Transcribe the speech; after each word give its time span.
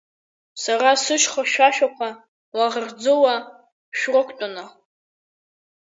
Сара 0.61 0.91
сышьха 1.03 1.43
хьшәашәақәа, 1.45 2.09
лаӷырӡыла 2.57 3.35
шәрықәтәаны. 3.97 4.65